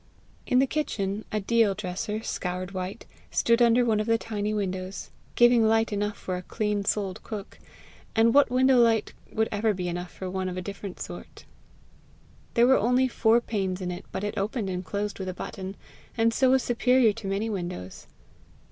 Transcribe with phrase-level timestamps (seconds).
[0.47, 5.11] In the kitchen a deal dresser, scoured white, stood under one of the tiny windows,
[5.35, 7.59] giving light enough for a clean souled cook
[8.15, 11.45] and what window light would ever be enough for one of a different sort?
[12.55, 15.75] There were only four panes in it, but it opened and closed with a button,
[16.17, 18.07] and so was superior to many windows.